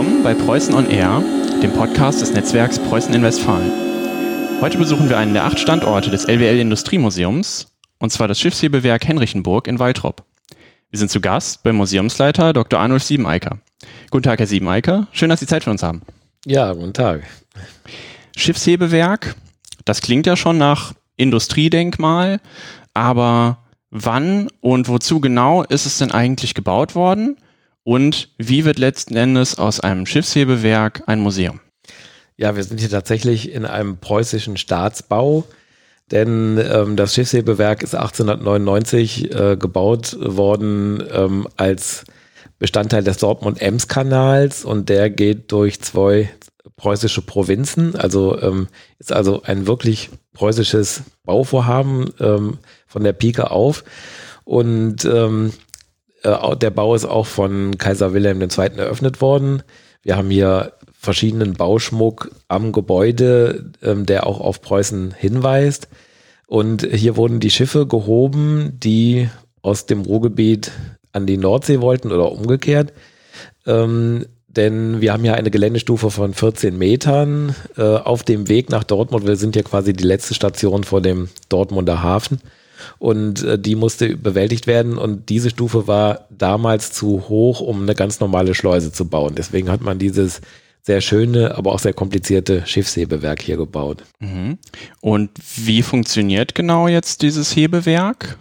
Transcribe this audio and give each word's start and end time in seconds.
willkommen 0.00 0.22
bei 0.22 0.32
Preußen 0.32 0.72
on 0.72 0.88
Air, 0.88 1.22
dem 1.62 1.74
Podcast 1.74 2.22
des 2.22 2.32
Netzwerks 2.32 2.78
Preußen 2.78 3.12
in 3.12 3.22
Westfalen. 3.22 3.70
Heute 4.62 4.78
besuchen 4.78 5.10
wir 5.10 5.18
einen 5.18 5.34
der 5.34 5.44
acht 5.44 5.60
Standorte 5.60 6.08
des 6.08 6.24
LWL 6.24 6.58
Industriemuseums, 6.58 7.76
und 7.98 8.10
zwar 8.10 8.26
das 8.26 8.40
Schiffshebewerk 8.40 9.06
Henrichenburg 9.06 9.66
in 9.66 9.78
Waltrop. 9.78 10.24
Wir 10.88 10.98
sind 10.98 11.10
zu 11.10 11.20
Gast 11.20 11.62
beim 11.64 11.76
Museumsleiter 11.76 12.54
Dr. 12.54 12.80
Arnulf 12.80 13.02
Siebeneiker. 13.02 13.58
Guten 14.10 14.22
Tag, 14.22 14.38
Herr 14.38 14.46
Siebeneiker. 14.46 15.06
Schön, 15.12 15.28
dass 15.28 15.40
Sie 15.40 15.46
Zeit 15.46 15.64
für 15.64 15.70
uns 15.70 15.82
haben. 15.82 16.00
Ja, 16.46 16.72
guten 16.72 16.94
Tag. 16.94 17.24
Schiffshebewerk, 18.34 19.36
das 19.84 20.00
klingt 20.00 20.24
ja 20.26 20.34
schon 20.34 20.56
nach 20.56 20.94
Industriedenkmal, 21.18 22.40
aber 22.94 23.58
wann 23.90 24.48
und 24.62 24.88
wozu 24.88 25.20
genau 25.20 25.62
ist 25.62 25.84
es 25.84 25.98
denn 25.98 26.10
eigentlich 26.10 26.54
gebaut 26.54 26.94
worden? 26.94 27.36
Und 27.90 28.28
wie 28.38 28.64
wird 28.64 28.78
letzten 28.78 29.16
Endes 29.16 29.58
aus 29.58 29.80
einem 29.80 30.06
Schiffshebewerk 30.06 31.02
ein 31.06 31.18
Museum? 31.18 31.58
Ja, 32.36 32.54
wir 32.54 32.62
sind 32.62 32.78
hier 32.78 32.88
tatsächlich 32.88 33.50
in 33.50 33.66
einem 33.66 33.96
preußischen 33.96 34.56
Staatsbau, 34.58 35.42
denn 36.12 36.56
ähm, 36.72 36.94
das 36.94 37.16
Schiffshebewerk 37.16 37.82
ist 37.82 37.96
1899 37.96 39.34
äh, 39.34 39.56
gebaut 39.56 40.16
worden 40.20 41.02
ähm, 41.12 41.48
als 41.56 42.04
Bestandteil 42.60 43.02
des 43.02 43.16
Dortmund-Ems-Kanals 43.16 44.64
und 44.64 44.88
der 44.88 45.10
geht 45.10 45.50
durch 45.50 45.80
zwei 45.80 46.30
preußische 46.76 47.22
Provinzen. 47.22 47.96
Also 47.96 48.40
ähm, 48.40 48.68
ist 49.00 49.12
also 49.12 49.42
ein 49.42 49.66
wirklich 49.66 50.10
preußisches 50.34 51.02
Bauvorhaben 51.24 52.12
ähm, 52.20 52.58
von 52.86 53.02
der 53.02 53.14
Pike 53.14 53.50
auf. 53.50 53.82
Und 54.44 55.04
ähm, 55.04 55.52
äh, 56.22 56.56
der 56.56 56.70
Bau 56.70 56.94
ist 56.94 57.04
auch 57.04 57.26
von 57.26 57.78
Kaiser 57.78 58.12
Wilhelm 58.12 58.40
II. 58.40 58.76
eröffnet 58.76 59.20
worden. 59.20 59.62
Wir 60.02 60.16
haben 60.16 60.30
hier 60.30 60.72
verschiedenen 60.92 61.54
Bauschmuck 61.54 62.30
am 62.48 62.72
Gebäude, 62.72 63.72
ähm, 63.82 64.06
der 64.06 64.26
auch 64.26 64.40
auf 64.40 64.60
Preußen 64.60 65.14
hinweist. 65.16 65.88
Und 66.46 66.82
hier 66.82 67.16
wurden 67.16 67.40
die 67.40 67.50
Schiffe 67.50 67.86
gehoben, 67.86 68.78
die 68.82 69.28
aus 69.62 69.86
dem 69.86 70.02
Ruhrgebiet 70.02 70.72
an 71.12 71.26
die 71.26 71.36
Nordsee 71.36 71.80
wollten 71.80 72.12
oder 72.12 72.32
umgekehrt. 72.32 72.92
Ähm, 73.66 74.26
denn 74.48 75.00
wir 75.00 75.12
haben 75.12 75.24
ja 75.24 75.34
eine 75.34 75.50
Geländestufe 75.50 76.10
von 76.10 76.34
14 76.34 76.76
Metern 76.76 77.54
äh, 77.76 77.82
auf 77.82 78.24
dem 78.24 78.48
Weg 78.48 78.68
nach 78.68 78.82
Dortmund. 78.82 79.26
Wir 79.26 79.36
sind 79.36 79.54
ja 79.54 79.62
quasi 79.62 79.92
die 79.92 80.04
letzte 80.04 80.34
Station 80.34 80.82
vor 80.82 81.00
dem 81.00 81.28
Dortmunder 81.48 82.02
Hafen 82.02 82.40
und 82.98 83.42
äh, 83.42 83.58
die 83.58 83.74
musste 83.74 84.16
bewältigt 84.16 84.66
werden 84.66 84.98
und 84.98 85.28
diese 85.28 85.50
Stufe 85.50 85.86
war 85.86 86.26
damals 86.30 86.92
zu 86.92 87.28
hoch, 87.28 87.60
um 87.60 87.82
eine 87.82 87.94
ganz 87.94 88.20
normale 88.20 88.54
Schleuse 88.54 88.92
zu 88.92 89.06
bauen. 89.06 89.34
Deswegen 89.36 89.70
hat 89.70 89.80
man 89.82 89.98
dieses 89.98 90.40
sehr 90.82 91.00
schöne, 91.00 91.56
aber 91.56 91.72
auch 91.72 91.78
sehr 91.78 91.92
komplizierte 91.92 92.66
Schiffshebewerk 92.66 93.42
hier 93.42 93.56
gebaut. 93.56 94.04
Mhm. 94.18 94.58
Und 95.00 95.30
wie 95.56 95.82
funktioniert 95.82 96.54
genau 96.54 96.88
jetzt 96.88 97.22
dieses 97.22 97.54
Hebewerk? 97.54 98.38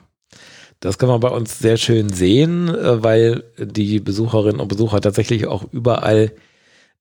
Das 0.80 0.98
kann 0.98 1.10
man 1.10 1.20
bei 1.20 1.30
uns 1.30 1.60
sehr 1.60 1.78
schön 1.78 2.10
sehen, 2.10 2.70
äh, 2.70 3.04
weil 3.04 3.44
die 3.58 4.00
Besucherinnen 4.00 4.62
und 4.62 4.70
Besucher 4.70 5.02
tatsächlich 5.02 5.48
auch 5.48 5.66
überall 5.72 6.32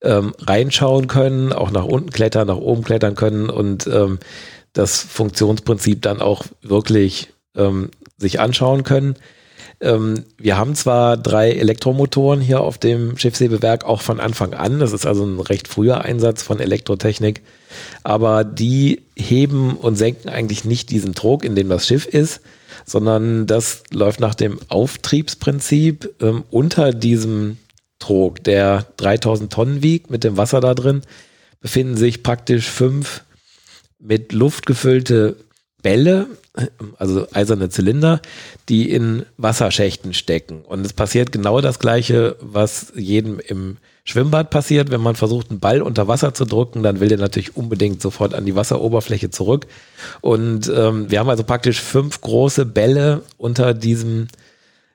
ähm, 0.01 0.33
reinschauen 0.39 1.07
können, 1.07 1.53
auch 1.53 1.71
nach 1.71 1.85
unten 1.85 2.09
klettern, 2.09 2.47
nach 2.47 2.57
oben 2.57 2.83
klettern 2.83 3.15
können 3.15 3.49
und 3.49 3.87
ähm, 3.87 4.19
das 4.73 5.01
Funktionsprinzip 5.01 6.01
dann 6.01 6.21
auch 6.21 6.45
wirklich 6.61 7.29
ähm, 7.55 7.89
sich 8.17 8.39
anschauen 8.39 8.83
können. 8.83 9.15
Ähm, 9.81 10.25
wir 10.37 10.57
haben 10.57 10.75
zwar 10.75 11.15
drei 11.15 11.51
Elektromotoren 11.51 12.41
hier 12.41 12.61
auf 12.61 12.77
dem 12.77 13.17
Schiffshebewerk 13.17 13.85
auch 13.85 14.01
von 14.01 14.19
Anfang 14.19 14.53
an. 14.53 14.79
Das 14.79 14.93
ist 14.93 15.05
also 15.05 15.23
ein 15.25 15.39
recht 15.39 15.67
früher 15.67 16.03
Einsatz 16.03 16.43
von 16.43 16.59
Elektrotechnik. 16.59 17.41
Aber 18.03 18.43
die 18.43 19.01
heben 19.15 19.77
und 19.77 19.95
senken 19.95 20.29
eigentlich 20.29 20.65
nicht 20.65 20.89
diesen 20.89 21.13
Druck, 21.13 21.45
in 21.45 21.55
dem 21.55 21.69
das 21.69 21.87
Schiff 21.87 22.05
ist, 22.05 22.41
sondern 22.85 23.47
das 23.47 23.83
läuft 23.91 24.19
nach 24.19 24.35
dem 24.35 24.59
Auftriebsprinzip 24.67 26.15
ähm, 26.21 26.43
unter 26.49 26.91
diesem 26.91 27.57
Trog, 27.99 28.43
der 28.43 28.85
3000 28.97 29.51
Tonnen 29.51 29.83
wiegt 29.83 30.09
mit 30.09 30.23
dem 30.23 30.37
Wasser 30.37 30.61
da 30.61 30.73
drin, 30.73 31.01
befinden 31.61 31.97
sich 31.97 32.23
praktisch 32.23 32.69
fünf 32.69 33.23
mit 33.99 34.33
Luft 34.33 34.65
gefüllte 34.65 35.35
Bälle, 35.81 36.27
also 36.97 37.27
eiserne 37.31 37.69
Zylinder, 37.69 38.21
die 38.67 38.91
in 38.91 39.25
Wasserschächten 39.37 40.13
stecken. 40.13 40.61
Und 40.67 40.85
es 40.85 40.93
passiert 40.93 41.31
genau 41.31 41.61
das 41.61 41.79
Gleiche, 41.79 42.35
was 42.41 42.91
jedem 42.95 43.39
im 43.39 43.77
Schwimmbad 44.03 44.49
passiert. 44.49 44.91
Wenn 44.91 45.01
man 45.01 45.15
versucht, 45.15 45.51
einen 45.51 45.59
Ball 45.59 45.81
unter 45.81 46.07
Wasser 46.07 46.33
zu 46.33 46.45
drücken, 46.45 46.83
dann 46.83 46.99
will 46.99 47.07
der 47.07 47.17
natürlich 47.17 47.55
unbedingt 47.55 48.01
sofort 48.01 48.33
an 48.33 48.45
die 48.45 48.55
Wasseroberfläche 48.55 49.29
zurück. 49.29 49.67
Und 50.21 50.69
ähm, 50.75 51.09
wir 51.09 51.19
haben 51.19 51.29
also 51.29 51.43
praktisch 51.43 51.79
fünf 51.79 52.19
große 52.19 52.65
Bälle 52.65 53.21
unter 53.37 53.73
diesem 53.73 54.27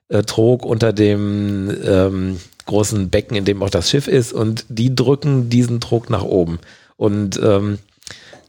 äh, 0.09 0.23
Trog, 0.23 0.67
unter 0.67 0.93
dem 0.93 1.75
ähm, 1.83 2.41
großen 2.67 3.09
Becken, 3.09 3.37
in 3.37 3.45
dem 3.45 3.63
auch 3.63 3.71
das 3.71 3.89
Schiff 3.89 4.07
ist. 4.07 4.35
Und 4.35 4.67
die 4.69 4.95
drücken 4.95 5.49
diesen 5.49 5.81
Trog 5.81 6.11
nach 6.11 6.25
oben. 6.25 6.59
Und 6.97 7.41
ähm, 7.43 7.79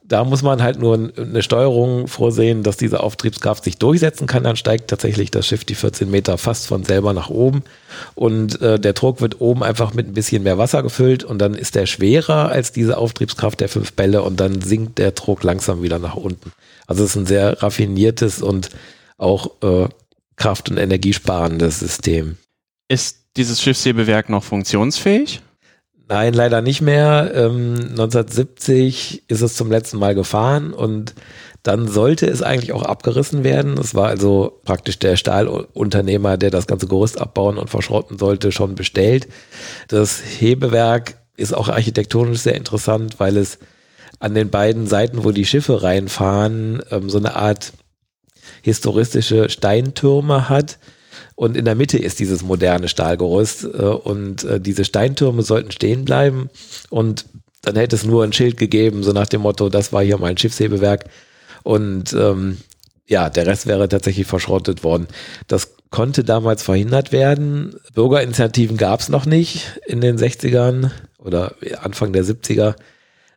da 0.07 0.23
muss 0.23 0.43
man 0.43 0.61
halt 0.61 0.79
nur 0.79 1.11
eine 1.17 1.41
Steuerung 1.41 2.07
vorsehen, 2.07 2.61
dass 2.61 2.77
diese 2.77 3.01
Auftriebskraft 3.01 3.63
sich 3.63 3.77
durchsetzen 3.77 4.27
kann. 4.27 4.43
Dann 4.43 4.55
steigt 4.55 4.89
tatsächlich 4.89 5.31
das 5.31 5.47
Schiff 5.47 5.65
die 5.65 5.73
14 5.73 6.09
Meter 6.09 6.37
fast 6.37 6.67
von 6.67 6.83
selber 6.83 7.13
nach 7.13 7.29
oben. 7.29 7.63
Und 8.13 8.61
äh, 8.61 8.79
der 8.79 8.93
Druck 8.93 9.19
wird 9.21 9.41
oben 9.41 9.63
einfach 9.63 9.93
mit 9.95 10.07
ein 10.07 10.13
bisschen 10.13 10.43
mehr 10.43 10.59
Wasser 10.59 10.83
gefüllt 10.83 11.23
und 11.23 11.39
dann 11.39 11.55
ist 11.55 11.73
der 11.73 11.87
schwerer 11.87 12.49
als 12.49 12.71
diese 12.71 12.97
Auftriebskraft 12.97 13.59
der 13.59 13.69
fünf 13.69 13.93
Bälle 13.93 14.21
und 14.21 14.39
dann 14.39 14.61
sinkt 14.61 14.99
der 14.99 15.11
Druck 15.11 15.43
langsam 15.43 15.81
wieder 15.81 15.97
nach 15.97 16.15
unten. 16.15 16.51
Also 16.85 17.03
es 17.03 17.11
ist 17.11 17.15
ein 17.15 17.25
sehr 17.25 17.63
raffiniertes 17.63 18.43
und 18.43 18.69
auch 19.17 19.51
äh, 19.63 19.87
kraft- 20.35 20.69
und 20.69 20.77
energiesparendes 20.77 21.79
System. 21.79 22.37
Ist 22.87 23.17
dieses 23.37 23.61
Schiffshebewerk 23.61 24.29
noch 24.29 24.43
funktionsfähig? 24.43 25.41
Nein, 26.07 26.33
leider 26.33 26.61
nicht 26.61 26.81
mehr. 26.81 27.31
Ähm, 27.33 27.75
1970 27.75 29.23
ist 29.27 29.41
es 29.41 29.55
zum 29.55 29.71
letzten 29.71 29.97
Mal 29.97 30.13
gefahren 30.13 30.71
und 30.73 31.15
dann 31.63 31.87
sollte 31.87 32.27
es 32.27 32.43
eigentlich 32.43 32.73
auch 32.73 32.83
abgerissen 32.83 33.43
werden. 33.43 33.75
Es 33.79 33.95
war 33.95 34.07
also 34.07 34.59
praktisch 34.65 34.99
der 34.99 35.15
Stahlunternehmer, 35.17 36.37
der 36.37 36.51
das 36.51 36.67
ganze 36.67 36.85
Gerüst 36.85 37.19
abbauen 37.19 37.57
und 37.57 37.71
verschrotten 37.71 38.19
sollte, 38.19 38.51
schon 38.51 38.75
bestellt. 38.75 39.27
Das 39.87 40.21
Hebewerk 40.21 41.15
ist 41.37 41.55
auch 41.55 41.69
architektonisch 41.69 42.41
sehr 42.41 42.55
interessant, 42.55 43.19
weil 43.19 43.35
es 43.35 43.57
an 44.19 44.35
den 44.35 44.51
beiden 44.51 44.85
Seiten, 44.85 45.23
wo 45.23 45.31
die 45.31 45.45
Schiffe 45.45 45.81
reinfahren, 45.81 46.83
ähm, 46.91 47.09
so 47.09 47.17
eine 47.17 47.35
Art 47.35 47.73
historistische 48.61 49.49
Steintürme 49.49 50.49
hat 50.49 50.77
und 51.35 51.57
in 51.57 51.65
der 51.65 51.75
Mitte 51.75 51.97
ist 51.97 52.19
dieses 52.19 52.43
moderne 52.43 52.87
Stahlgerüst 52.87 53.65
äh, 53.65 53.67
und 53.67 54.43
äh, 54.43 54.59
diese 54.59 54.85
Steintürme 54.85 55.43
sollten 55.43 55.71
stehen 55.71 56.05
bleiben 56.05 56.49
und 56.89 57.25
dann 57.61 57.75
hätte 57.75 57.95
es 57.95 58.05
nur 58.05 58.23
ein 58.23 58.33
Schild 58.33 58.57
gegeben, 58.57 59.03
so 59.03 59.11
nach 59.11 59.27
dem 59.27 59.41
Motto, 59.41 59.69
das 59.69 59.91
war 59.91 60.03
hier 60.03 60.17
mein 60.17 60.37
Schiffshebewerk 60.37 61.05
und 61.63 62.13
ähm, 62.13 62.57
ja, 63.07 63.29
der 63.29 63.45
Rest 63.45 63.67
wäre 63.67 63.87
tatsächlich 63.87 64.27
verschrottet 64.27 64.83
worden. 64.83 65.07
Das 65.47 65.75
konnte 65.91 66.23
damals 66.23 66.63
verhindert 66.63 67.11
werden. 67.11 67.75
Bürgerinitiativen 67.93 68.77
gab 68.77 68.99
es 68.99 69.09
noch 69.09 69.25
nicht 69.25 69.79
in 69.85 70.01
den 70.01 70.17
60ern 70.17 70.91
oder 71.19 71.55
Anfang 71.81 72.13
der 72.13 72.23
70er. 72.23 72.75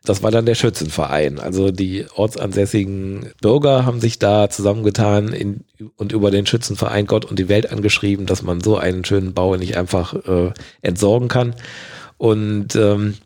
Das 0.09 0.23
war 0.23 0.31
dann 0.31 0.47
der 0.47 0.55
Schützenverein. 0.55 1.37
Also 1.37 1.69
die 1.69 2.07
ortsansässigen 2.15 3.29
Bürger 3.43 3.85
haben 3.85 4.01
sich 4.01 4.17
da 4.17 4.49
zusammengetan 4.49 5.33
in, 5.33 5.59
und 5.97 6.13
über 6.13 6.31
den 6.31 6.47
Schützenverein 6.47 7.05
Gott 7.05 7.25
und 7.25 7.37
die 7.37 7.47
Welt 7.47 7.71
angeschrieben, 7.71 8.25
dass 8.25 8.41
man 8.41 8.59
so 8.59 8.75
einen 8.75 9.05
schönen 9.05 9.35
Bau 9.35 9.55
nicht 9.55 9.77
einfach 9.77 10.15
äh, 10.15 10.51
entsorgen 10.81 11.27
kann. 11.27 11.53
Und 12.17 12.75
ähm, 12.75 13.17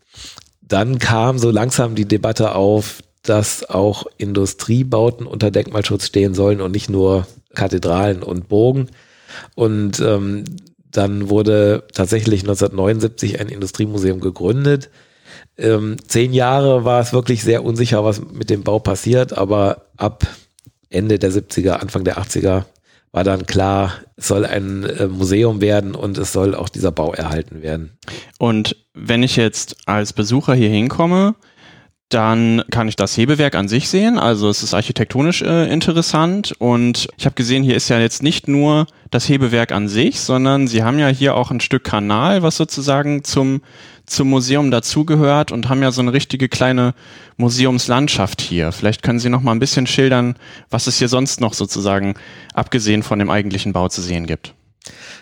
dann 0.62 1.00
kam 1.00 1.40
so 1.40 1.52
langsam 1.52 1.96
die 1.96 2.04
Debatte 2.04 2.54
auf, 2.54 3.02
dass 3.22 3.64
auch 3.70 4.06
Industriebauten 4.18 5.26
unter 5.26 5.52
Denkmalschutz 5.52 6.08
stehen 6.08 6.34
sollen 6.34 6.60
und 6.60 6.74
nicht 6.74 6.90
nur 6.90 7.28
Kathedralen 7.56 8.22
und 8.22 8.50
Burgen. 8.50 8.90
Und 9.56 10.02
ähm, 10.02 10.44
dann 10.92 11.30
wurde 11.30 11.86
tatsächlich 11.94 12.42
1979 12.42 13.40
ein 13.40 13.48
Industriemuseum 13.48 14.20
gegründet 14.20 14.90
ähm, 15.58 15.98
zehn 16.08 16.34
Jahre 16.34 16.86
war 16.86 17.02
es 17.02 17.14
wirklich 17.14 17.44
sehr 17.44 17.64
unsicher, 17.64 18.04
was 18.04 18.22
mit 18.32 18.50
dem 18.50 18.64
Bau 18.64 18.80
passiert, 18.80 19.38
aber 19.38 19.86
ab 19.98 20.26
Ende 20.90 21.20
der 21.20 21.32
70er, 21.32 21.74
Anfang 21.74 22.04
der 22.04 22.18
80er 22.18 22.66
war 23.12 23.24
dann 23.24 23.46
klar, 23.46 23.94
es 24.16 24.28
soll 24.28 24.46
ein 24.46 24.84
äh, 24.84 25.08
Museum 25.08 25.62
werden 25.62 25.94
und 25.94 26.18
es 26.18 26.34
soll 26.34 26.56
auch 26.56 26.68
dieser 26.68 26.92
Bau 26.92 27.14
erhalten 27.14 27.62
werden. 27.62 27.98
Und 28.40 28.76
wenn 28.94 29.22
ich 29.22 29.36
jetzt 29.36 29.78
als 29.86 30.14
Besucher 30.14 30.56
hier 30.56 30.70
hinkomme, 30.70 31.36
dann 32.14 32.64
kann 32.72 32.88
ich 32.88 32.96
das 32.96 33.18
Hebewerk 33.18 33.56
an 33.56 33.68
sich 33.68 33.90
sehen. 33.90 34.20
Also 34.20 34.50
es 34.50 34.64
ist 34.64 34.74
architektonisch 34.74 35.42
äh, 35.42 35.72
interessant 35.72 36.54
und 36.60 37.08
ich 37.18 37.26
habe 37.26 37.36
gesehen, 37.36 37.64
hier 37.64 37.76
ist 37.76 37.90
ja 37.90 38.00
jetzt 38.00 38.24
nicht 38.24 38.48
nur 38.48 38.88
das 39.12 39.28
Hebewerk 39.28 39.72
an 39.72 39.88
sich, 39.88 40.20
sondern 40.20 40.68
sie 40.68 40.84
haben 40.84 41.00
ja 41.00 41.08
hier 41.08 41.36
auch 41.36 41.52
ein 41.52 41.60
Stück 41.60 41.84
Kanal, 41.84 42.44
was 42.44 42.58
sozusagen 42.58 43.24
zum 43.24 43.62
zum 44.06 44.30
Museum 44.30 44.70
dazugehört 44.70 45.52
und 45.52 45.70
haben 45.70 45.82
ja 45.82 45.92
so 45.92 46.02
eine 46.02 46.12
richtige 46.12 46.50
kleine 46.50 46.94
Museumslandschaft 47.38 48.42
hier. 48.42 48.72
Vielleicht 48.72 49.02
können 49.02 49.20
Sie 49.20 49.30
noch 49.30 49.42
mal 49.42 49.54
ein 49.54 49.60
bisschen 49.60 49.88
schildern, 49.88 50.36
was 50.70 50.88
es 50.88 50.98
hier 50.98 51.08
sonst 51.08 51.40
noch 51.40 51.54
sozusagen 51.54 52.16
abgesehen 52.54 53.02
von 53.02 53.20
dem 53.20 53.30
eigentlichen 53.30 53.72
Bau 53.72 53.88
zu 53.88 54.02
sehen 54.02 54.28
gibt. 54.28 54.56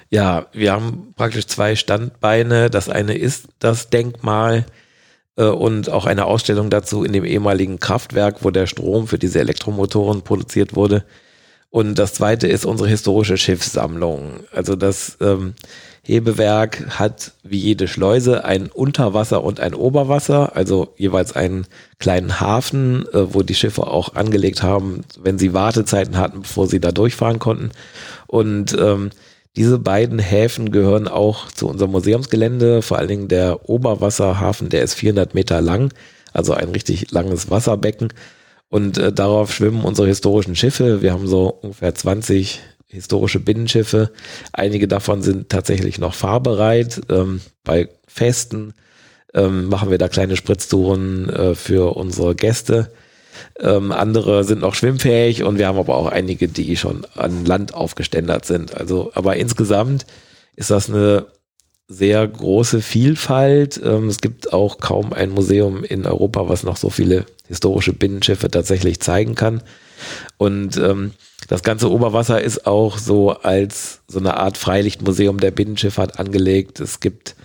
Ja, 0.10 0.48
wir 0.52 0.72
haben 0.72 1.14
praktisch 1.16 1.48
zwei 1.48 1.76
Standbeine. 1.76 2.70
Das 2.70 2.90
eine 2.90 3.14
ist 3.14 3.50
das 3.60 3.90
Denkmal 3.90 4.66
und 5.36 5.90
auch 5.90 6.06
eine 6.06 6.26
Ausstellung 6.26 6.70
dazu 6.70 7.04
in 7.04 7.14
dem 7.14 7.26
ehemaligen 7.26 7.80
Kraftwerk, 7.80 8.44
wo 8.44 8.52
der 8.52 8.68
Strom 8.68 9.08
für 9.08 9.18
diese 9.18 9.40
Elektromotoren 9.40 10.22
produziert 10.24 10.76
wurde. 10.76 11.04
Und 11.72 11.98
das 11.98 12.14
zweite 12.14 12.48
ist 12.48 12.66
unsere 12.66 12.90
historische 12.90 13.38
Schiffssammlung. 13.38 14.42
Also 14.52 14.76
das 14.76 15.18
ähm, 15.22 15.54
Hebewerk 16.04 17.00
hat 17.00 17.32
wie 17.44 17.60
jede 17.60 17.88
Schleuse 17.88 18.44
ein 18.44 18.68
Unterwasser 18.68 19.42
und 19.42 19.62
ein 19.62 19.74
Oberwasser, 19.74 20.56
also 20.56 20.94
jeweils 20.98 21.34
einen 21.34 21.68
kleinen 21.98 22.42
Hafen, 22.42 23.06
äh, 23.14 23.34
wo 23.34 23.42
die 23.42 23.56
Schiffe 23.56 23.88
auch 23.88 24.16
angelegt 24.16 24.64
haben, 24.64 25.06
wenn 25.22 25.40
sie 25.40 25.54
Wartezeiten 25.54 26.18
hatten, 26.18 26.42
bevor 26.42 26.68
sie 26.68 26.82
da 26.82 26.92
durchfahren 26.92 27.40
konnten. 27.40 27.70
Und 28.28 28.76
ähm, 28.78 29.12
diese 29.56 29.80
beiden 29.80 30.20
Häfen 30.20 30.72
gehören 30.72 31.08
auch 31.08 31.52
zu 31.52 31.68
unserem 31.68 31.92
Museumsgelände, 31.92 32.82
vor 32.82 32.98
allen 32.98 33.10
Dingen 33.10 33.28
der 33.28 33.70
Oberwasserhafen, 33.70 34.70
der 34.70 34.84
ist 34.84 34.94
400 34.94 35.34
Meter 35.34 35.60
lang, 35.62 35.94
also 36.32 36.54
ein 36.54 36.70
richtig 36.70 37.12
langes 37.12 37.50
Wasserbecken. 37.50 38.14
Und 38.70 38.98
äh, 38.98 39.12
darauf 39.12 39.54
schwimmen 39.54 39.84
unsere 39.84 40.08
historischen 40.08 40.56
Schiffe. 40.56 41.02
Wir 41.02 41.12
haben 41.12 41.28
so 41.28 41.50
ungefähr 41.62 41.94
20 41.94 42.62
historische 42.88 43.42
Binnenschiffe. 43.42 44.12
Einige 44.54 44.88
davon 44.88 45.22
sind 45.22 45.50
tatsächlich 45.50 46.00
noch 46.00 46.14
fahrbereit. 46.14 47.02
Ähm, 47.10 47.42
bei 47.66 47.90
Festen 48.08 48.74
ähm, 49.34 49.66
machen 49.66 49.92
wir 49.92 49.98
da 49.98 50.08
kleine 50.08 50.38
Spritztouren 50.38 51.30
äh, 51.30 51.56
für 51.56 51.98
unsere 51.98 52.36
Gäste. 52.36 52.92
Ähm, 53.60 53.92
andere 53.92 54.44
sind 54.44 54.62
noch 54.62 54.76
schwimmfähig 54.76 55.44
und 55.44 55.58
wir 55.58 55.68
haben 55.68 55.78
aber 55.78 55.96
auch 55.96 56.08
einige, 56.08 56.48
die 56.48 56.76
schon 56.78 57.06
an 57.16 57.46
Land 57.46 57.74
aufgeständert 57.74 58.46
sind. 58.46 58.76
Also, 58.76 59.12
aber 59.14 59.38
insgesamt 59.38 60.06
ist 60.56 60.72
das 60.72 60.90
eine 60.90 61.28
sehr 61.88 62.26
große 62.26 62.82
Vielfalt. 62.82 63.80
Ähm, 63.84 64.08
es 64.08 64.22
gibt 64.22 64.54
auch 64.54 64.80
kaum 64.80 65.14
ein 65.14 65.32
Museum 65.32 65.84
in 65.84 66.06
Europa, 66.06 66.48
was 66.48 66.64
noch 66.64 66.78
so 66.78 66.90
viele 66.90 67.26
historische 67.48 67.94
Binnenschiffe 67.94 68.50
tatsächlich 68.50 69.02
zeigen 69.02 69.36
kann. 69.36 69.62
Und 70.38 70.78
ähm, 70.78 71.12
das 71.48 71.64
ganze 71.64 71.92
Oberwasser 71.92 72.42
ist 72.42 72.66
auch 72.66 72.98
so 72.98 73.32
als 73.32 74.02
so 74.08 74.20
eine 74.20 74.38
Art 74.38 74.58
Freilichtmuseum 74.58 75.40
der 75.40 75.52
Binnenschifffahrt 75.52 76.18
angelegt. 76.18 76.80
Es 76.80 77.02
gibt 77.02 77.36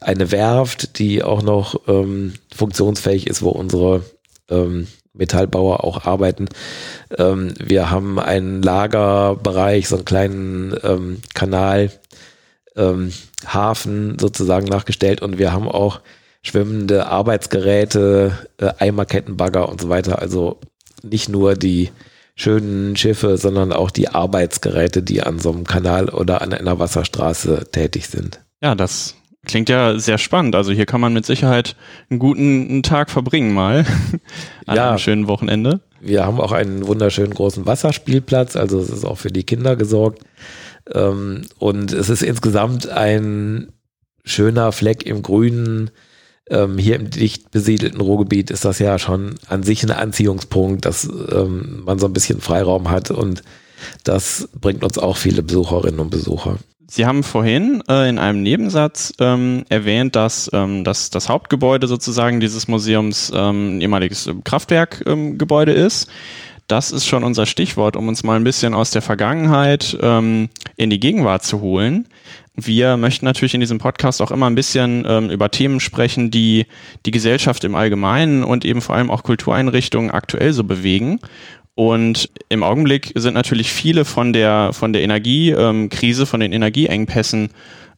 eine 0.00 0.30
Werft, 0.30 0.98
die 0.98 1.24
auch 1.24 1.42
noch 1.42 1.88
ähm, 1.88 2.34
funktionsfähig 2.54 3.26
ist, 3.26 3.42
wo 3.42 3.50
unsere 3.50 4.04
ähm, 4.48 4.86
Metallbauer 5.18 5.84
auch 5.84 6.06
arbeiten. 6.06 6.48
Ähm, 7.16 7.54
wir 7.58 7.90
haben 7.90 8.18
einen 8.18 8.62
Lagerbereich, 8.62 9.88
so 9.88 9.96
einen 9.96 10.04
kleinen 10.04 10.74
ähm, 10.82 11.20
Kanal, 11.34 11.90
ähm, 12.76 13.12
Hafen 13.46 14.18
sozusagen 14.18 14.66
nachgestellt 14.66 15.20
und 15.20 15.38
wir 15.38 15.52
haben 15.52 15.68
auch 15.68 16.00
schwimmende 16.42 17.06
Arbeitsgeräte, 17.06 18.32
äh, 18.58 18.70
Eimerkettenbagger 18.78 19.68
und 19.68 19.80
so 19.80 19.88
weiter. 19.88 20.20
Also 20.20 20.58
nicht 21.02 21.28
nur 21.28 21.54
die 21.54 21.90
schönen 22.34 22.96
Schiffe, 22.96 23.36
sondern 23.36 23.72
auch 23.72 23.90
die 23.90 24.08
Arbeitsgeräte, 24.08 25.02
die 25.02 25.22
an 25.22 25.40
so 25.40 25.50
einem 25.50 25.64
Kanal 25.64 26.08
oder 26.08 26.40
an 26.40 26.52
einer 26.52 26.78
Wasserstraße 26.78 27.66
tätig 27.72 28.06
sind. 28.08 28.40
Ja, 28.62 28.74
das 28.74 29.14
klingt 29.48 29.68
ja 29.68 29.98
sehr 29.98 30.18
spannend. 30.18 30.54
Also 30.54 30.70
hier 30.70 30.86
kann 30.86 31.00
man 31.00 31.12
mit 31.12 31.26
Sicherheit 31.26 31.74
einen 32.10 32.20
guten 32.20 32.68
einen 32.68 32.82
Tag 32.82 33.10
verbringen 33.10 33.52
mal 33.52 33.84
an 34.66 34.76
ja, 34.76 34.90
einem 34.90 34.98
schönen 34.98 35.26
Wochenende. 35.26 35.80
Wir 36.00 36.24
haben 36.24 36.40
auch 36.40 36.52
einen 36.52 36.86
wunderschönen 36.86 37.34
großen 37.34 37.66
Wasserspielplatz, 37.66 38.54
also 38.54 38.78
es 38.78 38.90
ist 38.90 39.04
auch 39.04 39.18
für 39.18 39.32
die 39.32 39.42
Kinder 39.42 39.74
gesorgt. 39.74 40.22
Ähm, 40.94 41.42
und 41.58 41.92
es 41.92 42.08
ist 42.08 42.22
insgesamt 42.22 42.88
ein 42.88 43.72
schöner 44.24 44.70
Fleck 44.70 45.04
im 45.04 45.22
Grünen 45.22 45.90
ähm, 46.50 46.78
hier 46.78 46.96
im 46.96 47.10
dicht 47.10 47.50
besiedelten 47.50 48.00
Ruhrgebiet 48.00 48.50
ist 48.50 48.64
das 48.64 48.78
ja 48.78 48.98
schon 48.98 49.34
an 49.48 49.62
sich 49.62 49.82
ein 49.82 49.90
Anziehungspunkt, 49.90 50.84
dass 50.84 51.04
ähm, 51.04 51.82
man 51.84 51.98
so 51.98 52.06
ein 52.06 52.12
bisschen 52.12 52.40
Freiraum 52.40 52.90
hat 52.90 53.10
und 53.10 53.42
das 54.04 54.48
bringt 54.58 54.82
uns 54.82 54.98
auch 54.98 55.16
viele 55.16 55.42
Besucherinnen 55.42 56.00
und 56.00 56.10
Besucher. 56.10 56.58
Sie 56.90 57.04
haben 57.04 57.22
vorhin 57.22 57.82
äh, 57.86 58.08
in 58.08 58.18
einem 58.18 58.42
Nebensatz 58.42 59.12
ähm, 59.20 59.64
erwähnt, 59.68 60.16
dass, 60.16 60.50
ähm, 60.54 60.84
dass 60.84 61.10
das 61.10 61.28
Hauptgebäude 61.28 61.86
sozusagen 61.86 62.40
dieses 62.40 62.66
Museums 62.66 63.30
ähm, 63.34 63.76
ein 63.76 63.80
ehemaliges 63.82 64.30
Kraftwerkgebäude 64.44 65.72
ist. 65.72 66.08
Das 66.66 66.90
ist 66.90 67.06
schon 67.06 67.24
unser 67.24 67.44
Stichwort, 67.44 67.94
um 67.94 68.08
uns 68.08 68.24
mal 68.24 68.36
ein 68.36 68.44
bisschen 68.44 68.72
aus 68.72 68.90
der 68.90 69.02
Vergangenheit 69.02 69.98
ähm, 70.00 70.48
in 70.76 70.88
die 70.88 71.00
Gegenwart 71.00 71.44
zu 71.44 71.60
holen. 71.60 72.06
Wir 72.54 72.96
möchten 72.96 73.26
natürlich 73.26 73.54
in 73.54 73.60
diesem 73.60 73.78
Podcast 73.78 74.20
auch 74.20 74.30
immer 74.30 74.48
ein 74.48 74.54
bisschen 74.54 75.04
ähm, 75.06 75.30
über 75.30 75.50
Themen 75.50 75.80
sprechen, 75.80 76.30
die 76.30 76.66
die 77.04 77.10
Gesellschaft 77.10 77.64
im 77.64 77.74
Allgemeinen 77.74 78.44
und 78.44 78.64
eben 78.64 78.80
vor 78.80 78.96
allem 78.96 79.10
auch 79.10 79.22
Kultureinrichtungen 79.22 80.10
aktuell 80.10 80.52
so 80.54 80.64
bewegen. 80.64 81.20
Und 81.78 82.28
im 82.48 82.64
Augenblick 82.64 83.12
sind 83.14 83.34
natürlich 83.34 83.70
viele 83.70 84.04
von 84.04 84.32
der, 84.32 84.72
von 84.72 84.92
der 84.92 85.02
Energiekrise, 85.02 86.22
ähm, 86.22 86.26
von 86.26 86.40
den 86.40 86.52
Energieengpässen, 86.52 87.50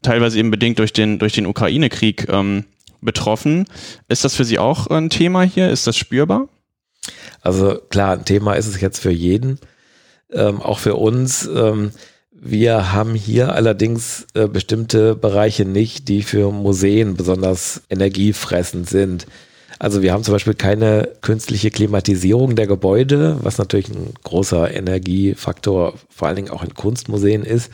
teilweise 0.02 0.38
eben 0.38 0.50
bedingt 0.50 0.78
durch 0.78 0.92
den, 0.92 1.18
durch 1.18 1.32
den 1.32 1.46
Ukraine-Krieg 1.46 2.28
ähm, 2.28 2.66
betroffen. 3.00 3.64
Ist 4.06 4.22
das 4.22 4.34
für 4.34 4.44
Sie 4.44 4.58
auch 4.58 4.88
ein 4.88 5.08
Thema 5.08 5.44
hier? 5.44 5.70
Ist 5.70 5.86
das 5.86 5.96
spürbar? 5.96 6.50
Also 7.40 7.80
klar, 7.88 8.18
ein 8.18 8.26
Thema 8.26 8.52
ist 8.52 8.66
es 8.66 8.82
jetzt 8.82 8.98
für 8.98 9.12
jeden, 9.12 9.58
ähm, 10.30 10.60
auch 10.60 10.78
für 10.78 10.96
uns. 10.96 11.46
Ähm, 11.46 11.92
wir 12.32 12.92
haben 12.92 13.14
hier 13.14 13.54
allerdings 13.54 14.26
äh, 14.34 14.46
bestimmte 14.46 15.14
Bereiche 15.14 15.64
nicht, 15.64 16.06
die 16.08 16.20
für 16.20 16.52
Museen 16.52 17.14
besonders 17.14 17.80
energiefressend 17.88 18.90
sind. 18.90 19.26
Also 19.80 20.02
wir 20.02 20.12
haben 20.12 20.22
zum 20.22 20.34
Beispiel 20.34 20.52
keine 20.52 21.08
künstliche 21.22 21.70
Klimatisierung 21.70 22.54
der 22.54 22.66
Gebäude, 22.66 23.38
was 23.40 23.56
natürlich 23.56 23.88
ein 23.88 24.12
großer 24.24 24.70
Energiefaktor 24.72 25.94
vor 26.10 26.28
allen 26.28 26.36
Dingen 26.36 26.50
auch 26.50 26.62
in 26.62 26.74
Kunstmuseen 26.74 27.42
ist. 27.42 27.72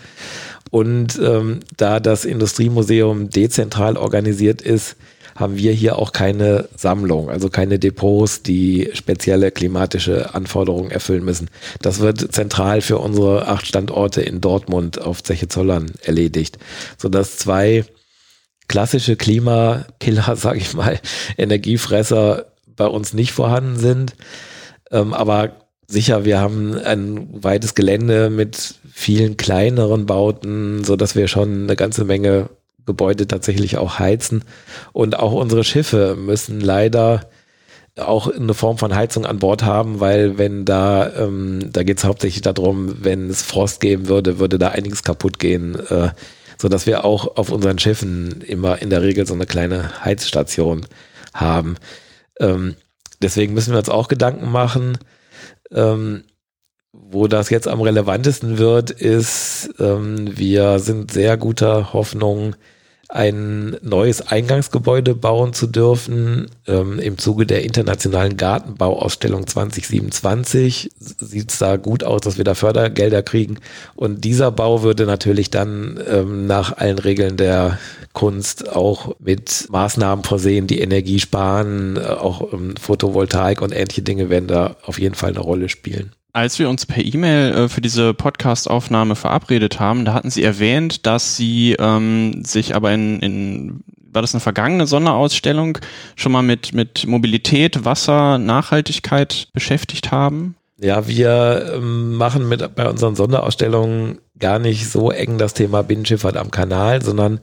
Und 0.71 1.19
ähm, 1.21 1.61
da 1.77 1.99
das 1.99 2.25
Industriemuseum 2.25 3.29
dezentral 3.31 3.97
organisiert 3.97 4.63
ist, 4.63 4.95
haben 5.35 5.57
wir 5.57 5.73
hier 5.73 5.99
auch 5.99 6.13
keine 6.13 6.69
Sammlung, 6.77 7.29
also 7.29 7.51
keine 7.51 7.81
Depots, 7.81 8.43
die 8.43 8.89
spezielle 8.95 9.51
klimatische 9.51 10.33
Anforderungen 10.33 10.93
erfüllen 10.93 11.25
müssen. 11.25 11.51
Das 11.83 11.99
wird 11.99 12.33
zentral 12.33 12.83
für 12.83 12.99
unsere 12.99 13.49
acht 13.49 13.67
Standorte 13.67 14.23
in 14.23 14.41
Dortmund 14.41 15.01
auf 15.01 15.25
Zeche 15.25 15.49
Zollern 15.49 15.91
erledigt, 16.05 16.59
sodass 16.99 17.37
zwei 17.37 17.85
klassische 18.77 19.17
Klimakiller, 19.17 20.37
sage 20.37 20.59
ich 20.59 20.75
mal, 20.75 21.01
Energiefresser 21.39 22.45
bei 22.77 22.87
uns 22.87 23.15
nicht 23.15 23.33
vorhanden 23.33 23.77
sind. 23.77 24.15
Ähm, 24.91 25.15
aber 25.15 25.53
sicher, 25.87 26.27
wir 26.27 26.41
haben 26.41 26.77
ein 26.77 27.43
weites 27.43 27.75
Gelände 27.75 28.29
mit 28.29 28.75
vielen 28.93 29.39
kleineren 29.39 30.05
Bauten, 30.05 30.85
so 30.85 30.97
dass 30.97 31.17
wir 31.17 31.27
schon 31.27 31.63
eine 31.63 31.75
ganze 31.75 32.05
Menge 32.05 32.51
Gebäude 32.85 33.27
tatsächlich 33.27 33.79
auch 33.79 33.99
heizen. 33.99 34.45
Und 34.93 35.19
auch 35.19 35.33
unsere 35.33 35.65
Schiffe 35.65 36.15
müssen 36.15 36.61
leider 36.61 37.31
auch 37.99 38.31
eine 38.31 38.53
Form 38.53 38.77
von 38.77 38.95
Heizung 38.95 39.25
an 39.25 39.39
Bord 39.39 39.63
haben, 39.63 40.01
weil 40.01 40.37
wenn 40.37 40.67
da, 40.67 41.15
ähm, 41.17 41.71
da 41.73 41.83
geht 41.83 41.97
es 41.97 42.05
hauptsächlich 42.05 42.43
darum, 42.43 43.03
wenn 43.03 43.31
es 43.31 43.41
Frost 43.41 43.81
geben 43.81 44.09
würde, 44.09 44.39
würde 44.39 44.59
da 44.59 44.69
einiges 44.69 45.03
kaputt 45.03 45.39
gehen, 45.39 45.77
äh, 45.89 46.11
so 46.59 46.69
dass 46.69 46.87
wir 46.87 47.05
auch 47.05 47.37
auf 47.37 47.51
unseren 47.51 47.79
Schiffen 47.79 48.41
immer 48.43 48.81
in 48.81 48.91
der 48.91 49.03
Regel 49.03 49.27
so 49.27 49.35
eine 49.35 49.47
kleine 49.47 50.05
Heizstation 50.05 50.87
haben. 51.35 51.77
Ähm, 52.41 52.77
deswegen 53.21 53.55
müssen 53.55 53.73
wir 53.73 53.79
uns 53.79 53.89
auch 53.89 54.09
Gedanken 54.09 54.51
machen. 54.51 54.99
Ähm, 55.71 56.25
wo 56.93 57.27
das 57.27 57.51
jetzt 57.51 57.69
am 57.69 57.81
relevantesten 57.81 58.59
wird, 58.59 58.91
ist, 58.91 59.71
ähm, 59.79 60.37
wir 60.37 60.79
sind 60.79 61.13
sehr 61.13 61.37
guter 61.37 61.93
Hoffnung, 61.93 62.57
ein 63.09 63.77
neues 63.83 64.27
Eingangsgebäude 64.27 65.15
bauen 65.15 65.53
zu 65.53 65.67
dürfen. 65.67 66.51
Ähm, 66.67 66.99
Im 66.99 67.19
Zuge 67.19 67.47
der 67.47 67.65
Internationalen 67.65 68.37
Gartenbauausstellung 68.37 69.47
2027 69.47 70.91
sieht 70.99 71.53
es 71.53 71.59
da 71.59 71.77
gut 71.77 72.03
aus, 72.05 72.23
dass 72.23 72.37
wir 72.37 72.45
da 72.45 72.55
Fördergelder 72.55 73.23
kriegen. 73.23 73.59
Und 73.95 74.25
dieser 74.25 74.51
Bau 74.51 74.83
würde 74.83 75.07
natürlich 75.07 75.51
dann 75.51 76.01
ähm, 76.09 76.47
nach 76.47 76.77
allen 76.77 76.99
Regeln 76.99 77.37
der 77.37 77.79
Kunst 78.13 78.69
auch 78.71 79.15
mit 79.21 79.69
Maßnahmen 79.71 80.25
versehen, 80.25 80.67
die 80.67 80.81
Energie 80.81 81.21
sparen, 81.21 81.97
äh, 81.97 82.01
auch 82.01 82.53
ähm, 82.53 82.75
Photovoltaik 82.81 83.63
und 83.63 83.73
ähnliche 83.73 84.03
Dinge 84.03 84.31
werden 84.31 84.49
da 84.49 84.77
auf 84.83 84.99
jeden 84.99 85.15
Fall 85.15 85.31
eine 85.31 85.41
Rolle 85.41 85.69
spielen. 85.69 86.13
Als 86.37 86.59
wir 86.59 86.69
uns 86.69 86.85
per 86.85 87.03
E-Mail 87.03 87.55
äh, 87.55 87.69
für 87.71 87.81
diese 87.81 88.13
Podcast-Aufnahme 88.13 89.17
verabredet 89.17 89.81
haben, 89.81 90.05
da 90.05 90.13
hatten 90.13 90.29
Sie 90.29 90.43
erwähnt, 90.43 91.07
dass 91.07 91.35
Sie 91.35 91.75
ähm, 91.79 92.45
sich 92.45 92.75
aber 92.75 92.93
in, 92.93 93.21
in, 93.21 93.81
war 94.13 94.21
das 94.21 94.35
eine 94.35 94.43
vergangene 94.43 94.87
Sonderausstellung, 94.87 95.79
schon 96.15 96.33
mal 96.33 96.43
mit, 96.43 96.75
mit 96.75 97.07
Mobilität, 97.07 97.87
Wasser, 97.87 98.37
Nachhaltigkeit 98.37 99.49
beschäftigt 99.55 100.13
haben? 100.13 100.57
Ja, 100.79 101.09
wir 101.09 101.73
ähm, 101.75 102.17
machen 102.17 102.47
mit 102.47 102.75
bei 102.75 102.87
unseren 102.87 103.17
Sonderausstellungen 103.17 104.19
gar 104.39 104.59
nicht 104.59 104.91
so 104.91 105.11
eng 105.11 105.39
das 105.39 105.55
Thema 105.55 105.81
Binnenschifffahrt 105.81 106.37
am 106.37 106.51
Kanal, 106.51 107.01
sondern 107.01 107.41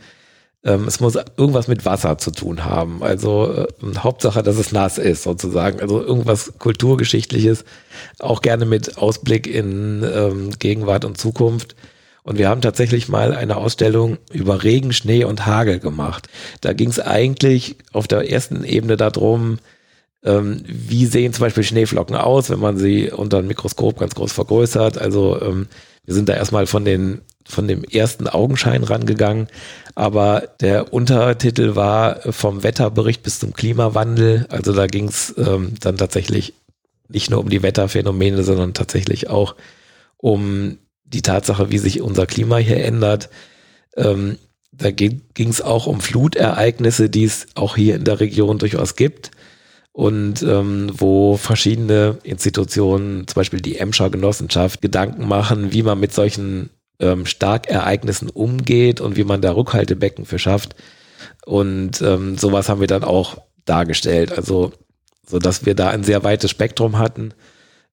ähm, 0.66 0.88
es 0.88 1.00
muss 1.00 1.16
irgendwas 1.16 1.68
mit 1.68 1.86
Wasser 1.86 2.18
zu 2.18 2.32
tun 2.32 2.64
haben. 2.66 3.04
Also 3.04 3.54
äh, 3.54 3.68
Hauptsache, 3.98 4.44
dass 4.44 4.58
es 4.58 4.72
nass 4.72 4.98
ist 4.98 5.24
sozusagen. 5.24 5.82
Also 5.82 6.02
irgendwas 6.02 6.54
kulturgeschichtliches, 6.58 7.66
auch 8.20 8.42
gerne 8.42 8.66
mit 8.66 8.98
Ausblick 8.98 9.48
in 9.48 10.04
ähm, 10.04 10.52
Gegenwart 10.60 11.06
und 11.06 11.18
Zukunft. 11.18 11.76
Und 12.24 12.38
wir 12.38 12.48
haben 12.48 12.62
tatsächlich 12.62 13.10
mal 13.10 13.34
eine 13.34 13.58
Ausstellung 13.58 14.18
über 14.32 14.64
Regen, 14.64 14.94
Schnee 14.94 15.26
und 15.26 15.46
Hagel 15.46 15.80
gemacht. 15.80 16.30
Da 16.62 16.72
ging 16.72 16.90
es 16.90 17.00
eigentlich 17.00 17.76
auf 17.92 18.08
der 18.08 18.32
ersten 18.32 18.64
Ebene 18.64 18.96
darum, 18.96 19.60
ähm, 20.24 20.64
wie 20.66 21.06
sehen 21.06 21.34
zum 21.34 21.42
Beispiel 21.42 21.66
Schneeflocken 21.66 22.16
aus, 22.16 22.50
wenn 22.50 22.62
man 22.62 22.78
sie 22.78 23.12
unter 23.12 23.40
ein 23.40 23.48
Mikroskop 23.48 24.00
ganz 24.00 24.16
groß 24.16 24.32
vergrößert. 24.32 24.98
Also 24.98 25.42
ähm, 25.42 25.68
wir 26.06 26.14
sind 26.14 26.30
da 26.30 26.34
erstmal 26.34 26.66
von 26.66 26.86
den 26.86 27.22
von 27.46 27.68
dem 27.68 27.84
ersten 27.84 28.28
Augenschein 28.28 28.84
rangegangen, 28.84 29.48
aber 29.96 30.50
der 30.60 30.94
Untertitel 30.94 31.76
war 31.76 32.20
vom 32.32 32.64
Wetterbericht 32.64 33.22
bis 33.24 33.40
zum 33.40 33.54
Klimawandel. 33.54 34.48
Also 34.50 34.74
da 34.74 34.88
ging 34.88 35.08
es 35.08 35.34
ähm, 35.38 35.74
dann 35.80 35.98
tatsächlich 35.98 36.54
nicht 37.10 37.30
nur 37.30 37.42
um 37.42 37.50
die 37.50 37.62
Wetterphänomene, 37.62 38.44
sondern 38.44 38.74
tatsächlich 38.74 39.30
auch 39.30 39.56
um 40.18 40.78
die 41.04 41.22
Tatsache, 41.22 41.70
wie 41.70 41.78
sich 41.78 42.02
unser 42.02 42.26
Klima 42.26 42.58
hier 42.58 42.84
ändert. 42.84 43.30
Ähm, 43.96 44.38
da 44.72 44.90
ging 44.90 45.22
es 45.38 45.62
auch 45.62 45.86
um 45.86 46.02
Flutereignisse, 46.02 47.10
die 47.10 47.26
es 47.26 47.46
auch 47.54 47.76
hier 47.76 47.96
in 47.96 48.06
der 48.06 48.20
Region 48.20 48.58
durchaus 48.58 48.96
gibt 48.96 49.30
und 49.92 50.42
ähm, 50.42 50.90
wo 50.92 51.38
verschiedene 51.38 52.18
Institutionen, 52.24 53.28
zum 53.28 53.36
Beispiel 53.36 53.62
die 53.62 53.78
Emscher 53.78 54.10
Genossenschaft, 54.10 54.82
Gedanken 54.82 55.28
machen, 55.28 55.72
wie 55.72 55.84
man 55.84 56.00
mit 56.00 56.14
solchen 56.14 56.72
ähm, 57.04 57.26
Starkereignissen 57.26 58.30
umgeht 58.30 59.02
und 59.02 59.18
wie 59.18 59.24
man 59.24 59.42
da 59.42 59.52
Rückhaltebecken 59.52 60.26
für 60.26 60.40
schafft. 60.40 60.76
Und 61.46 62.02
ähm, 62.02 62.38
sowas 62.38 62.70
haben 62.70 62.80
wir 62.80 62.88
dann 62.88 63.04
auch 63.04 63.38
dargestellt. 63.66 64.32
Also, 64.32 64.72
so 65.28 65.40
dass 65.40 65.66
wir 65.66 65.76
da 65.76 65.90
ein 65.90 66.04
sehr 66.04 66.24
weites 66.24 66.50
Spektrum 66.50 66.98
hatten 66.98 67.34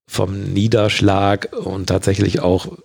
vom 0.07 0.41
Niederschlag 0.41 1.53
und 1.53 1.87
tatsächlich 1.87 2.41
auch 2.41 2.77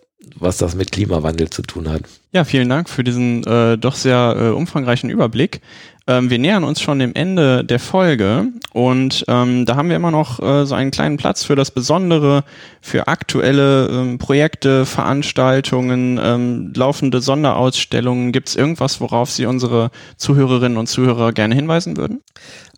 was 0.46 0.58
das 0.58 0.76
mit 0.76 0.92
Klimawandel 0.92 1.50
zu 1.50 1.62
tun 1.62 1.90
hat. 1.90 2.04
Ja, 2.32 2.44
vielen 2.44 2.70
Dank 2.70 2.90
für 2.90 3.04
diesen 3.04 3.44
äh, 3.46 3.78
doch 3.78 3.96
sehr 3.96 4.36
äh, 4.38 4.50
umfangreichen 4.50 5.10
Überblick. 5.10 5.62
Ähm, 6.08 6.30
wir 6.30 6.38
nähern 6.38 6.64
uns 6.64 6.82
schon 6.82 7.00
dem 7.00 7.16
Ende 7.16 7.66
der 7.66 7.80
Folge 7.80 8.48
und 8.72 9.26
ähm, 9.28 9.66
da 9.66 9.76
haben 9.76 9.90
wir 9.90 9.96
immer 9.96 10.12
noch 10.12 10.40
äh, 10.40 10.66
so 10.66 10.76
einen 10.76 10.92
kleinen 10.92 11.18
Platz 11.18 11.44
für 11.44 11.56
das 11.56 11.72
Besondere, 11.72 12.44
für 12.80 13.08
aktuelle 13.08 13.88
ähm, 13.88 14.18
Projekte, 14.20 14.86
Veranstaltungen, 14.86 16.20
ähm, 16.22 16.74
laufende 16.76 17.22
Sonderausstellungen. 17.22 18.32
Gibt 18.32 18.50
es 18.50 18.56
irgendwas, 18.56 19.02
worauf 19.02 19.32
Sie 19.32 19.48
unsere 19.48 19.90
Zuhörerinnen 20.18 20.78
und 20.78 20.88
Zuhörer 20.88 21.34
gerne 21.34 21.56
hinweisen 21.56 21.98
würden? 21.98 22.22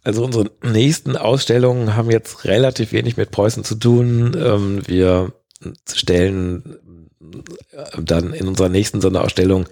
Also 0.06 0.24
unsere 0.24 0.50
nächsten 0.64 1.18
Ausstellungen 1.18 1.98
haben 1.98 2.10
jetzt 2.10 2.46
relativ 2.46 2.94
wenig 2.94 3.18
mit 3.18 3.32
Preußen 3.32 3.66
zu 3.66 3.76
tun. 3.76 4.38
Ähm, 4.42 4.82
wir 4.88 5.34
stellen 5.94 6.78
dann 7.98 8.34
in 8.34 8.48
unserer 8.48 8.70
nächsten 8.70 9.02
Sonderausstellung 9.02 9.68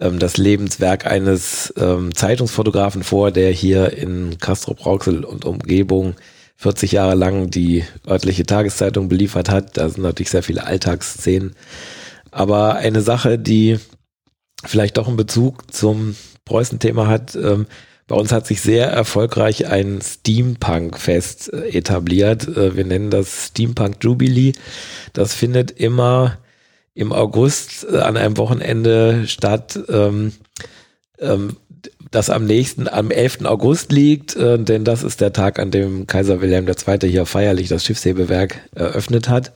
ähm, 0.00 0.18
das 0.18 0.36
Lebenswerk 0.36 1.06
eines 1.06 1.72
ähm, 1.76 2.14
Zeitungsfotografen 2.14 3.02
vor, 3.02 3.30
der 3.30 3.50
hier 3.50 3.92
in 3.92 4.38
Castro-Brauxel 4.38 5.24
und 5.24 5.44
Umgebung 5.44 6.14
40 6.56 6.92
Jahre 6.92 7.14
lang 7.14 7.50
die 7.50 7.84
örtliche 8.06 8.46
Tageszeitung 8.46 9.08
beliefert 9.08 9.48
hat. 9.48 9.76
Da 9.76 9.88
sind 9.88 10.02
natürlich 10.02 10.30
sehr 10.30 10.42
viele 10.42 10.64
Alltagsszenen. 10.64 11.54
Aber 12.30 12.76
eine 12.76 13.02
Sache, 13.02 13.38
die 13.38 13.78
vielleicht 14.64 14.96
doch 14.96 15.08
einen 15.08 15.16
Bezug 15.16 15.72
zum 15.72 16.14
Preußen-Thema 16.44 17.08
hat, 17.08 17.34
ähm, 17.34 17.66
bei 18.08 18.16
uns 18.16 18.32
hat 18.32 18.46
sich 18.46 18.60
sehr 18.60 18.88
erfolgreich 18.88 19.68
ein 19.68 20.00
Steampunk-Fest 20.02 21.52
äh, 21.52 21.68
etabliert. 21.70 22.46
Äh, 22.46 22.76
wir 22.76 22.84
nennen 22.84 23.10
das 23.10 23.46
Steampunk 23.48 23.96
Jubilee. 24.02 24.52
Das 25.12 25.34
findet 25.34 25.70
immer 25.70 26.38
im 26.94 27.12
August 27.12 27.86
äh, 27.90 27.98
an 27.98 28.16
einem 28.16 28.36
Wochenende 28.36 29.26
statt, 29.26 29.78
ähm, 29.88 30.32
ähm, 31.18 31.56
das 32.10 32.30
am 32.30 32.44
nächsten, 32.44 32.88
am 32.88 33.10
11. 33.10 33.44
August 33.44 33.90
liegt, 33.90 34.36
äh, 34.36 34.58
denn 34.58 34.84
das 34.84 35.02
ist 35.02 35.20
der 35.20 35.32
Tag, 35.32 35.58
an 35.58 35.70
dem 35.70 36.06
Kaiser 36.06 36.40
Wilhelm 36.40 36.68
II. 36.68 37.08
hier 37.08 37.26
feierlich 37.26 37.68
das 37.68 37.84
Schiffshebewerk 37.84 38.60
eröffnet 38.74 39.28
hat. 39.28 39.52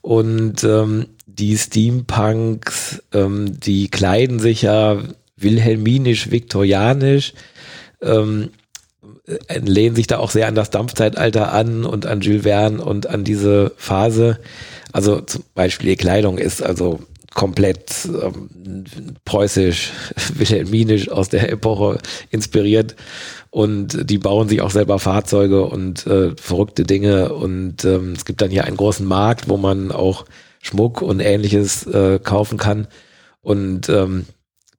Und 0.00 0.64
ähm, 0.64 1.06
die 1.26 1.56
Steampunks, 1.58 3.02
ähm, 3.12 3.58
die 3.58 3.88
kleiden 3.88 4.38
sich 4.38 4.62
ja 4.62 4.98
wilhelminisch-viktorianisch, 5.36 7.34
ähm, 8.02 8.44
äh, 8.44 8.48
lehnen 9.48 9.96
sich 9.96 10.06
da 10.06 10.18
auch 10.18 10.30
sehr 10.30 10.46
an 10.46 10.54
das 10.54 10.70
Dampfzeitalter 10.70 11.52
an 11.52 11.84
und 11.84 12.06
an 12.06 12.20
Jules 12.20 12.42
Verne 12.42 12.82
und 12.84 13.06
an 13.06 13.24
diese 13.24 13.72
Phase. 13.76 14.38
Also 14.92 15.20
zum 15.20 15.44
Beispiel 15.54 15.90
die 15.90 15.96
Kleidung 15.96 16.38
ist 16.38 16.62
also 16.62 17.00
komplett 17.34 18.06
ähm, 18.06 18.84
preußisch, 19.24 19.92
wilhelminisch 20.34 21.10
aus 21.10 21.28
der 21.28 21.50
Epoche 21.50 21.98
inspiriert. 22.30 22.96
Und 23.50 24.08
die 24.08 24.18
bauen 24.18 24.48
sich 24.48 24.60
auch 24.60 24.70
selber 24.70 24.98
Fahrzeuge 24.98 25.64
und 25.64 26.06
äh, 26.06 26.36
verrückte 26.36 26.84
Dinge. 26.84 27.32
Und 27.32 27.84
ähm, 27.84 28.12
es 28.12 28.24
gibt 28.24 28.42
dann 28.42 28.50
hier 28.50 28.64
einen 28.64 28.76
großen 28.76 29.06
Markt, 29.06 29.48
wo 29.48 29.56
man 29.56 29.90
auch 29.90 30.24
Schmuck 30.60 31.02
und 31.02 31.20
ähnliches 31.20 31.86
äh, 31.86 32.18
kaufen 32.22 32.58
kann. 32.58 32.86
Und 33.40 33.88
ähm, 33.88 34.26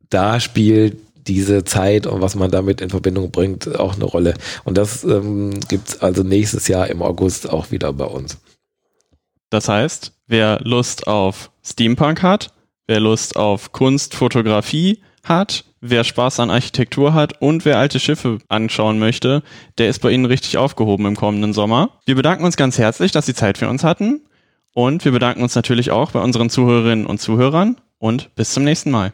da 0.10 0.40
spielt 0.40 0.98
diese 1.28 1.64
Zeit 1.64 2.08
und 2.08 2.22
was 2.22 2.36
man 2.36 2.52
damit 2.52 2.82
in 2.82 2.90
Verbindung 2.90 3.32
bringt 3.32 3.80
auch 3.80 3.96
eine 3.96 4.06
Rolle 4.06 4.34
und 4.64 4.78
das 4.78 5.04
ähm, 5.04 5.60
gibt 5.68 6.02
also 6.02 6.24
nächstes 6.24 6.68
Jahr 6.68 6.88
im 6.88 7.02
August 7.02 7.50
auch 7.50 7.72
wieder 7.72 7.94
bei 7.94 8.06
uns. 8.06 8.38
Das 9.50 9.68
heißt, 9.68 10.14
wer 10.28 10.60
Lust 10.64 11.08
auf 11.08 11.52
Steampunk 11.64 12.24
hat, 12.24 12.54
wer 12.88 13.00
Lust 13.00 13.36
auf 13.36 13.72
Kunst, 13.72 14.16
Fotografie 14.16 15.00
hat, 15.24 15.66
wer 15.82 16.04
Spaß 16.04 16.40
an 16.40 16.50
Architektur 16.50 17.14
hat 17.14 17.42
und 17.42 17.66
wer 17.66 17.78
alte 17.78 18.00
Schiffe 18.00 18.40
anschauen 18.48 18.98
möchte, 19.00 19.44
der 19.78 19.90
ist 19.90 20.00
bei 20.00 20.12
Ihnen 20.12 20.26
richtig 20.26 20.58
aufgehoben 20.58 21.06
im 21.06 21.16
kommenden 21.16 21.54
Sommer. 21.54 21.90
Wir 22.06 22.16
bedanken 22.16 22.46
uns 22.46 22.58
ganz 22.58 22.78
herzlich, 22.78 23.12
dass 23.12 23.26
Sie 23.26 23.34
Zeit 23.34 23.58
für 23.58 23.68
uns 23.68 23.84
hatten 23.84 24.22
und 24.74 25.04
wir 25.06 25.12
bedanken 25.12 25.44
uns 25.44 25.56
natürlich 25.56 25.92
auch 25.92 26.12
bei 26.12 26.22
unseren 26.22 26.50
Zuhörerinnen 26.50 27.06
und 27.06 27.20
Zuhörern 27.20 27.78
und 27.98 28.34
bis 28.36 28.52
zum 28.52 28.64
nächsten 28.64 28.92
Mal. 28.92 29.14